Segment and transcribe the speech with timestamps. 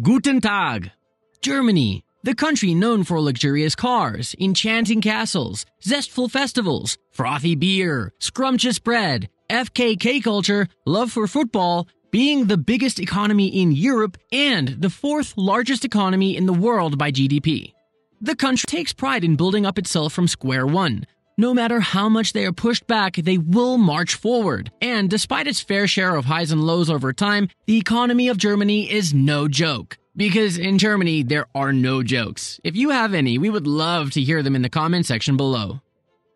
[0.00, 0.90] Guten Tag.
[1.42, 9.28] Germany, the country known for luxurious cars, enchanting castles, zestful festivals, frothy beer, scrumptious bread,
[9.50, 15.84] FKK culture, love for football, being the biggest economy in Europe and the fourth largest
[15.84, 17.74] economy in the world by GDP.
[18.22, 21.04] The country takes pride in building up itself from square one.
[21.38, 24.70] No matter how much they are pushed back, they will march forward.
[24.82, 28.90] And despite its fair share of highs and lows over time, the economy of Germany
[28.90, 29.96] is no joke.
[30.14, 32.60] Because in Germany, there are no jokes.
[32.62, 35.80] If you have any, we would love to hear them in the comment section below.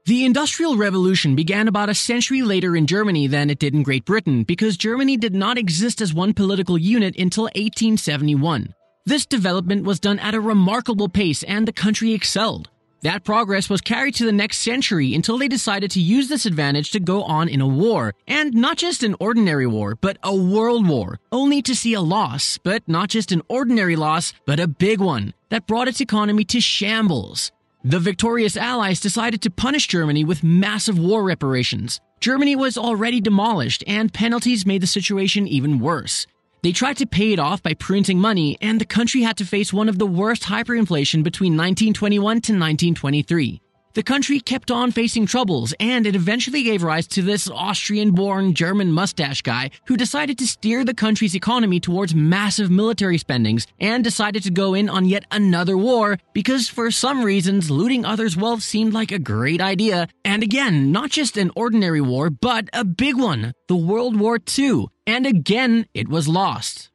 [0.06, 4.06] The Industrial Revolution began about a century later in Germany than it did in Great
[4.06, 8.74] Britain because Germany did not exist as one political unit until 1871.
[9.04, 12.70] This development was done at a remarkable pace and the country excelled.
[13.02, 16.90] That progress was carried to the next century until they decided to use this advantage
[16.92, 20.88] to go on in a war, and not just an ordinary war, but a world
[20.88, 24.98] war, only to see a loss, but not just an ordinary loss, but a big
[25.00, 27.52] one, that brought its economy to shambles.
[27.84, 32.00] The victorious Allies decided to punish Germany with massive war reparations.
[32.18, 36.26] Germany was already demolished, and penalties made the situation even worse.
[36.62, 39.72] They tried to pay it off by printing money, and the country had to face
[39.72, 43.60] one of the worst hyperinflation between 1921 to 1923.
[43.96, 48.52] The country kept on facing troubles, and it eventually gave rise to this Austrian born
[48.52, 54.04] German mustache guy who decided to steer the country's economy towards massive military spendings and
[54.04, 58.62] decided to go in on yet another war because, for some reasons, looting others' wealth
[58.62, 60.08] seemed like a great idea.
[60.26, 64.88] And again, not just an ordinary war, but a big one the World War II.
[65.06, 66.90] And again, it was lost.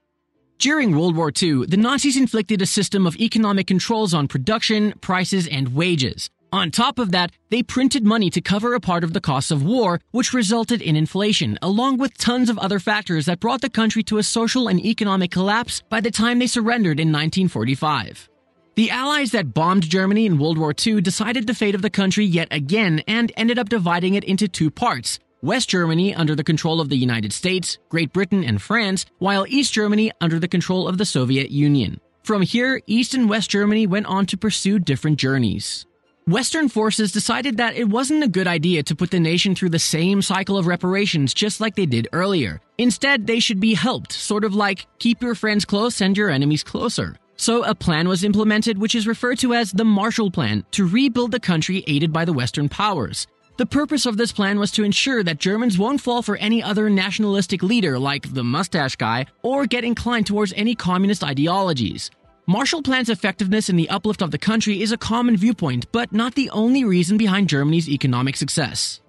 [0.58, 5.48] During World War II, the Nazis inflicted a system of economic controls on production, prices,
[5.48, 6.30] and wages.
[6.54, 9.64] On top of that, they printed money to cover a part of the costs of
[9.64, 14.04] war, which resulted in inflation, along with tons of other factors that brought the country
[14.04, 18.30] to a social and economic collapse by the time they surrendered in 1945.
[18.76, 22.26] The Allies that bombed Germany in World War II decided the fate of the country
[22.26, 25.20] yet again and ended up dividing it into two parts.
[25.44, 29.74] West Germany under the control of the United States, Great Britain, and France, while East
[29.74, 32.00] Germany under the control of the Soviet Union.
[32.22, 35.88] From here, East and West Germany went on to pursue different journeys.
[36.28, 39.80] Western forces decided that it wasn't a good idea to put the nation through the
[39.80, 42.62] same cycle of reparations just like they did earlier.
[42.78, 46.64] Instead, they should be helped, sort of like keep your friends close and your enemies
[46.64, 47.16] closer.
[47.36, 51.32] So a plan was implemented which is referred to as the Marshall Plan to rebuild
[51.32, 53.26] the country aided by the Western powers.
[53.62, 56.90] The purpose of this plan was to ensure that Germans won't fall for any other
[56.90, 62.10] nationalistic leader like the mustache guy or get inclined towards any communist ideologies.
[62.48, 66.34] Marshall Plan's effectiveness in the uplift of the country is a common viewpoint, but not
[66.34, 69.00] the only reason behind Germany's economic success.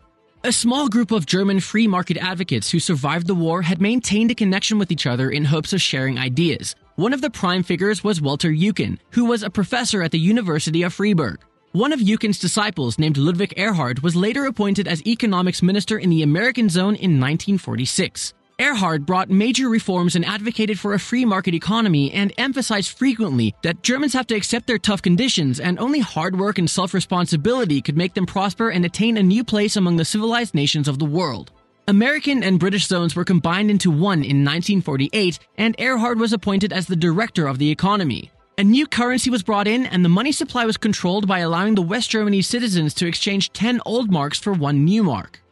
[0.45, 4.35] A small group of German free market advocates who survived the war had maintained a
[4.35, 6.77] connection with each other in hopes of sharing ideas.
[6.97, 10.83] One of the prime figures was Walter Eucken, who was a professor at the University
[10.83, 11.41] of Freiburg.
[11.73, 16.23] One of Eucken's disciples, named Ludwig Erhard, was later appointed as economics minister in the
[16.23, 18.35] American zone in 1946.
[18.59, 23.83] Erhard brought major reforms and advocated for a free market economy and emphasized frequently that
[23.83, 27.97] Germans have to accept their tough conditions and only hard work and self responsibility could
[27.97, 31.53] make them prosper and attain a new place among the civilized nations of the world.
[31.89, 36.87] American and British zones were combined into one in 1948, and Erhard was appointed as
[36.87, 38.31] the director of the economy.
[38.59, 41.81] A new currency was brought in, and the money supply was controlled by allowing the
[41.81, 45.43] West Germany citizens to exchange 10 old marks for one new mark.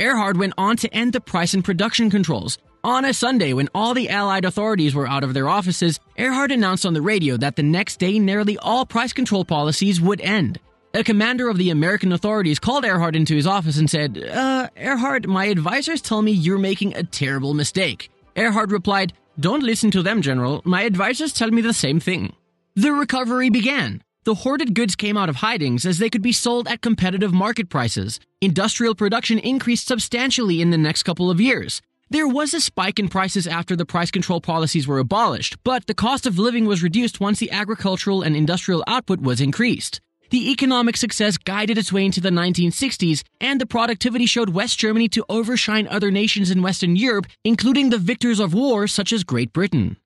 [0.00, 2.58] Erhard went on to end the price and production controls.
[2.82, 6.84] On a Sunday, when all the Allied authorities were out of their offices, Erhard announced
[6.84, 10.58] on the radio that the next day nearly all price control policies would end.
[10.94, 15.28] A commander of the American authorities called Erhard into his office and said, Uh, Erhard,
[15.28, 18.10] my advisors tell me you're making a terrible mistake.
[18.34, 20.60] Erhard replied, Don't listen to them, General.
[20.64, 22.34] My advisors tell me the same thing.
[22.78, 24.04] The recovery began.
[24.22, 27.68] The hoarded goods came out of hidings as they could be sold at competitive market
[27.68, 28.20] prices.
[28.40, 31.82] Industrial production increased substantially in the next couple of years.
[32.08, 35.92] There was a spike in prices after the price control policies were abolished, but the
[35.92, 40.00] cost of living was reduced once the agricultural and industrial output was increased.
[40.30, 45.08] The economic success guided its way into the 1960s, and the productivity showed West Germany
[45.08, 49.52] to overshine other nations in Western Europe, including the victors of war such as Great
[49.52, 49.96] Britain.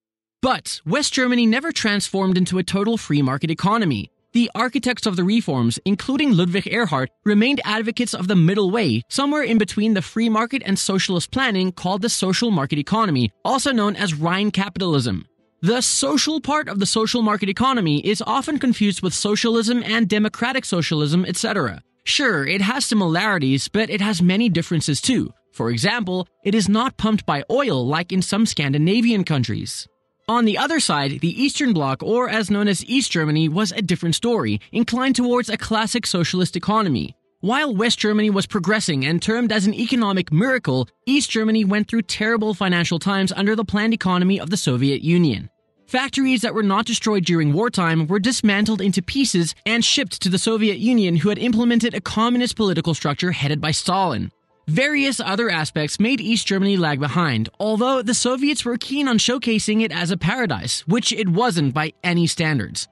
[0.42, 4.10] But West Germany never transformed into a total free market economy.
[4.32, 9.44] The architects of the reforms, including Ludwig Erhard, remained advocates of the middle way, somewhere
[9.44, 13.94] in between the free market and socialist planning called the social market economy, also known
[13.94, 15.26] as Rhine capitalism.
[15.60, 20.64] The social part of the social market economy is often confused with socialism and democratic
[20.64, 21.82] socialism, etc.
[22.02, 25.32] Sure, it has similarities, but it has many differences too.
[25.52, 29.86] For example, it is not pumped by oil like in some Scandinavian countries.
[30.28, 33.82] On the other side, the Eastern Bloc, or as known as East Germany, was a
[33.82, 37.16] different story, inclined towards a classic socialist economy.
[37.40, 42.02] While West Germany was progressing and termed as an economic miracle, East Germany went through
[42.02, 45.50] terrible financial times under the planned economy of the Soviet Union.
[45.88, 50.38] Factories that were not destroyed during wartime were dismantled into pieces and shipped to the
[50.38, 54.30] Soviet Union, who had implemented a communist political structure headed by Stalin.
[54.68, 59.82] Various other aspects made East Germany lag behind, although the Soviets were keen on showcasing
[59.82, 62.88] it as a paradise, which it wasn't by any standards.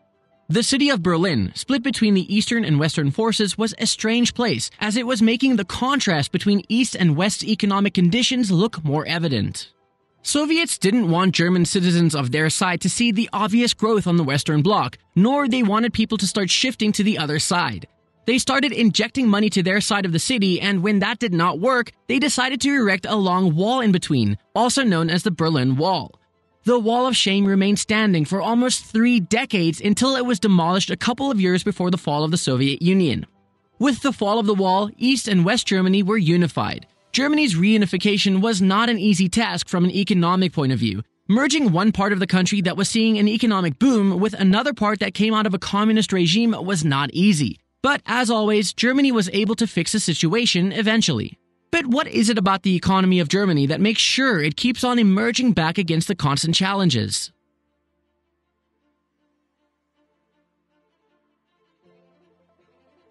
[0.48, 4.68] The city of Berlin, split between the Eastern and Western forces, was a strange place,
[4.80, 9.70] as it was making the contrast between East and West economic conditions look more evident.
[10.22, 14.24] Soviets didn't want German citizens of their side to see the obvious growth on the
[14.24, 17.86] Western Bloc, nor they wanted people to start shifting to the other side.
[18.30, 21.58] They started injecting money to their side of the city, and when that did not
[21.58, 25.74] work, they decided to erect a long wall in between, also known as the Berlin
[25.74, 26.12] Wall.
[26.62, 30.96] The Wall of Shame remained standing for almost three decades until it was demolished a
[30.96, 33.26] couple of years before the fall of the Soviet Union.
[33.80, 36.86] With the fall of the wall, East and West Germany were unified.
[37.10, 41.02] Germany's reunification was not an easy task from an economic point of view.
[41.26, 45.00] Merging one part of the country that was seeing an economic boom with another part
[45.00, 47.58] that came out of a communist regime was not easy.
[47.82, 51.38] But as always, Germany was able to fix the situation eventually.
[51.70, 54.98] But what is it about the economy of Germany that makes sure it keeps on
[54.98, 57.32] emerging back against the constant challenges?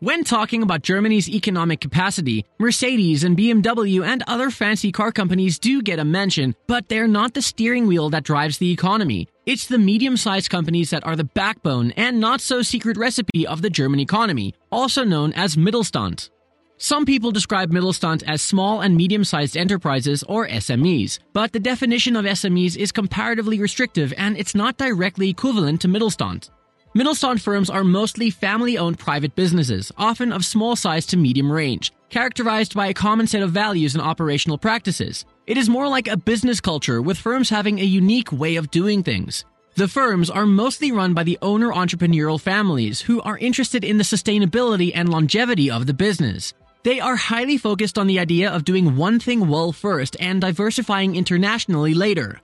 [0.01, 5.81] When talking about Germany's economic capacity, Mercedes and BMW and other fancy car companies do
[5.81, 9.27] get a mention, but they're not the steering wheel that drives the economy.
[9.45, 13.61] It's the medium sized companies that are the backbone and not so secret recipe of
[13.61, 16.29] the German economy, also known as Mittelstand.
[16.77, 22.15] Some people describe Mittelstand as small and medium sized enterprises or SMEs, but the definition
[22.15, 26.49] of SMEs is comparatively restrictive and it's not directly equivalent to Mittelstand.
[26.95, 31.93] Mittelstand firms are mostly family owned private businesses, often of small size to medium range,
[32.09, 35.23] characterized by a common set of values and operational practices.
[35.45, 39.03] It is more like a business culture, with firms having a unique way of doing
[39.03, 39.45] things.
[39.75, 44.03] The firms are mostly run by the owner entrepreneurial families who are interested in the
[44.03, 46.55] sustainability and longevity of the business.
[46.83, 51.15] They are highly focused on the idea of doing one thing well first and diversifying
[51.15, 52.41] internationally later.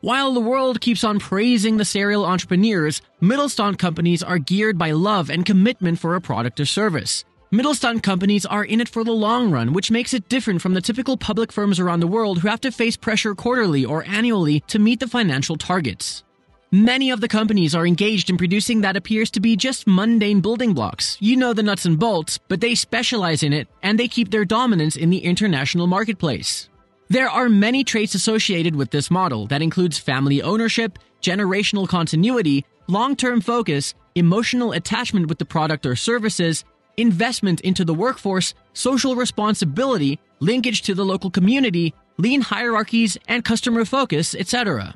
[0.00, 5.28] While the world keeps on praising the serial entrepreneurs, Mittelstand companies are geared by love
[5.28, 7.24] and commitment for a product or service.
[7.52, 10.80] Mittelstand companies are in it for the long run, which makes it different from the
[10.80, 14.78] typical public firms around the world who have to face pressure quarterly or annually to
[14.78, 16.22] meet the financial targets.
[16.70, 20.74] Many of the companies are engaged in producing that appears to be just mundane building
[20.74, 21.16] blocks.
[21.18, 24.44] You know the nuts and bolts, but they specialize in it and they keep their
[24.44, 26.68] dominance in the international marketplace.
[27.10, 33.40] There are many traits associated with this model that includes family ownership, generational continuity, long-term
[33.40, 36.66] focus, emotional attachment with the product or services,
[36.98, 43.86] investment into the workforce, social responsibility, linkage to the local community, lean hierarchies, and customer
[43.86, 44.94] focus, etc.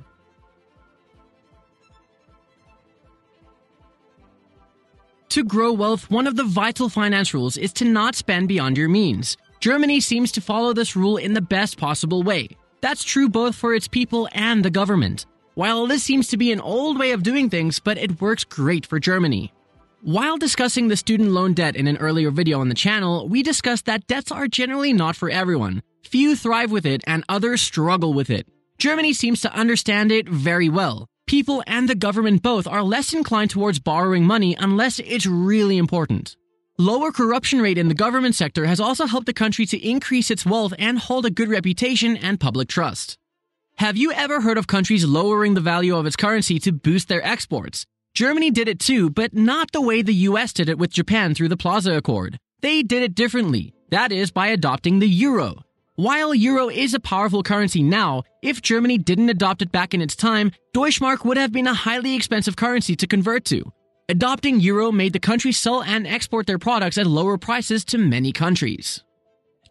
[5.30, 8.90] To grow wealth, one of the vital finance rules is to not spend beyond your
[8.90, 9.38] means.
[9.62, 12.48] Germany seems to follow this rule in the best possible way.
[12.80, 15.26] That's true both for its people and the government.
[15.54, 18.84] While this seems to be an old way of doing things, but it works great
[18.84, 19.52] for Germany.
[20.00, 23.84] While discussing the student loan debt in an earlier video on the channel, we discussed
[23.84, 25.84] that debts are generally not for everyone.
[26.02, 28.48] Few thrive with it and others struggle with it.
[28.78, 33.48] Germany seems to understand it very well people and the government both are less inclined
[33.48, 36.36] towards borrowing money unless it's really important.
[36.78, 40.46] Lower corruption rate in the government sector has also helped the country to increase its
[40.46, 43.18] wealth and hold a good reputation and public trust.
[43.76, 47.24] Have you ever heard of countries lowering the value of its currency to boost their
[47.26, 47.84] exports?
[48.14, 51.48] Germany did it too, but not the way the US did it with Japan through
[51.48, 52.38] the Plaza Accord.
[52.62, 53.74] They did it differently.
[53.90, 55.64] That is by adopting the euro.
[55.96, 60.16] While euro is a powerful currency now, if Germany didn't adopt it back in its
[60.16, 63.70] time, Deutschmark would have been a highly expensive currency to convert to.
[64.08, 68.32] Adopting euro made the country sell and export their products at lower prices to many
[68.32, 69.04] countries.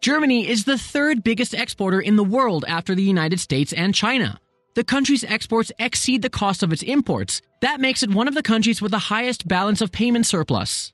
[0.00, 4.40] Germany is the third biggest exporter in the world after the United States and China.
[4.74, 7.42] The country's exports exceed the cost of its imports.
[7.60, 10.92] That makes it one of the countries with the highest balance of payment surplus.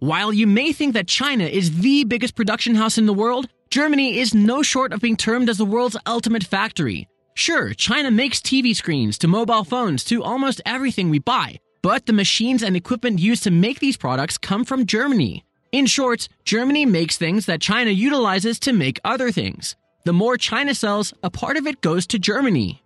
[0.00, 4.18] While you may think that China is the biggest production house in the world, Germany
[4.18, 7.08] is no short of being termed as the world's ultimate factory.
[7.34, 12.12] Sure, China makes TV screens to mobile phones to almost everything we buy, but the
[12.12, 15.44] machines and equipment used to make these products come from Germany.
[15.72, 19.76] In short, Germany makes things that China utilizes to make other things.
[20.04, 22.82] The more China sells, a part of it goes to Germany.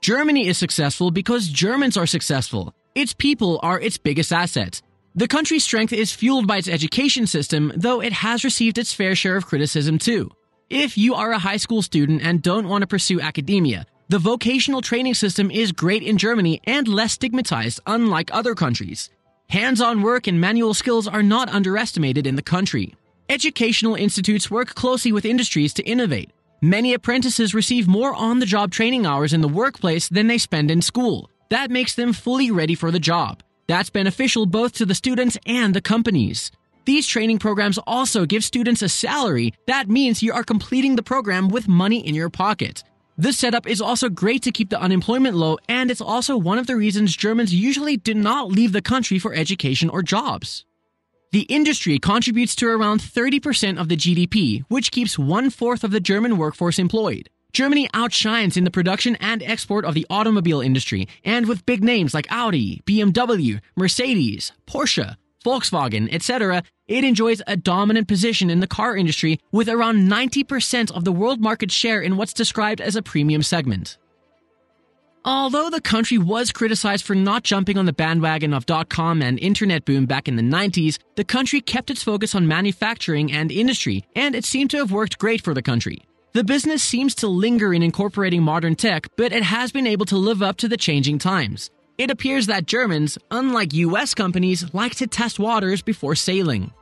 [0.00, 2.74] Germany is successful because Germans are successful.
[2.94, 4.82] Its people are its biggest asset.
[5.14, 9.14] The country's strength is fueled by its education system, though it has received its fair
[9.14, 10.30] share of criticism too.
[10.68, 14.82] If you are a high school student and don't want to pursue academia, the vocational
[14.82, 19.10] training system is great in Germany and less stigmatized, unlike other countries.
[19.48, 22.94] Hands on work and manual skills are not underestimated in the country.
[23.28, 26.30] Educational institutes work closely with industries to innovate.
[26.62, 30.70] Many apprentices receive more on the job training hours in the workplace than they spend
[30.70, 31.28] in school.
[31.50, 33.42] That makes them fully ready for the job.
[33.66, 36.52] That's beneficial both to the students and the companies.
[36.84, 39.52] These training programs also give students a salary.
[39.66, 42.84] That means you are completing the program with money in your pocket.
[43.18, 46.66] This setup is also great to keep the unemployment low, and it's also one of
[46.66, 50.66] the reasons Germans usually do not leave the country for education or jobs.
[51.32, 56.00] The industry contributes to around 30% of the GDP, which keeps one fourth of the
[56.00, 57.30] German workforce employed.
[57.54, 62.12] Germany outshines in the production and export of the automobile industry, and with big names
[62.12, 68.96] like Audi, BMW, Mercedes, Porsche, Volkswagen, etc., it enjoys a dominant position in the car
[68.96, 73.42] industry with around 90% of the world market share in what's described as a premium
[73.42, 73.98] segment.
[75.24, 79.40] Although the country was criticized for not jumping on the bandwagon of dot com and
[79.40, 84.04] internet boom back in the 90s, the country kept its focus on manufacturing and industry,
[84.14, 85.98] and it seemed to have worked great for the country.
[86.32, 90.16] The business seems to linger in incorporating modern tech, but it has been able to
[90.16, 91.70] live up to the changing times.
[91.98, 96.72] It appears that Germans, unlike US companies, like to test waters before sailing.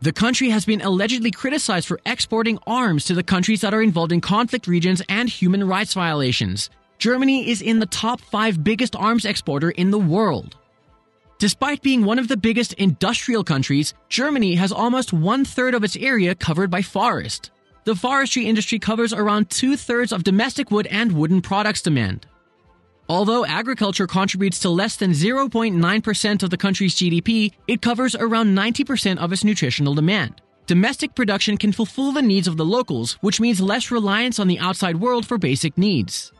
[0.00, 4.12] The country has been allegedly criticized for exporting arms to the countries that are involved
[4.12, 6.68] in conflict regions and human rights violations.
[6.98, 10.56] Germany is in the top five biggest arms exporter in the world.
[11.38, 15.96] Despite being one of the biggest industrial countries, Germany has almost one third of its
[15.96, 17.50] area covered by forest
[17.84, 22.26] the forestry industry covers around two thirds of domestic wood and wooden products demand.
[23.08, 29.18] Although agriculture contributes to less than 0.9% of the country's GDP, it covers around 90%
[29.18, 30.40] of its nutritional demand.
[30.66, 34.58] Domestic production can fulfill the needs of the locals, which means less reliance on the
[34.58, 36.32] outside world for basic needs.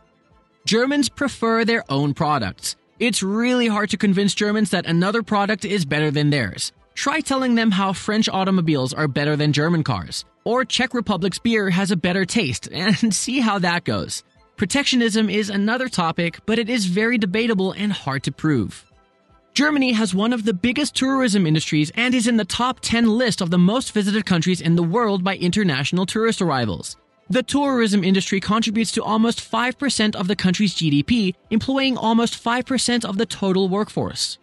[0.65, 2.75] Germans prefer their own products.
[2.99, 6.71] It's really hard to convince Germans that another product is better than theirs.
[6.95, 11.69] Try telling them how French automobiles are better than German cars or Czech Republic's beer
[11.71, 14.23] has a better taste, and see how that goes.
[14.57, 18.85] Protectionism is another topic, but it is very debatable and hard to prove.
[19.53, 23.41] Germany has one of the biggest tourism industries and is in the top 10 list
[23.41, 26.95] of the most visited countries in the world by international tourist arrivals.
[27.29, 33.17] The tourism industry contributes to almost 5% of the country's GDP, employing almost 5% of
[33.17, 34.37] the total workforce.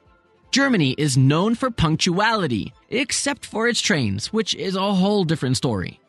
[0.51, 6.02] Germany is known for punctuality, except for its trains, which is a whole different story.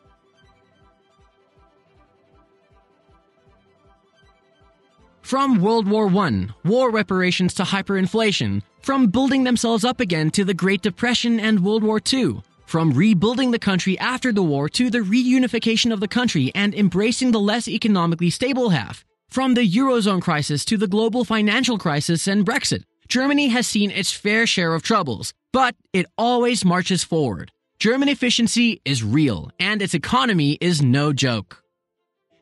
[5.24, 10.52] From World War I, war reparations to hyperinflation, from building themselves up again to the
[10.52, 14.98] Great Depression and World War II, from rebuilding the country after the war to the
[14.98, 20.62] reunification of the country and embracing the less economically stable half, from the Eurozone crisis
[20.66, 25.32] to the global financial crisis and Brexit, Germany has seen its fair share of troubles,
[25.54, 27.50] but it always marches forward.
[27.78, 31.63] German efficiency is real, and its economy is no joke.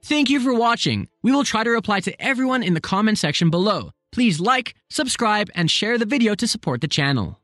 [0.04, 1.08] Thank you for watching.
[1.22, 3.92] We will try to reply to everyone in the comment section below.
[4.10, 7.41] Please like, subscribe, and share the video to support the channel.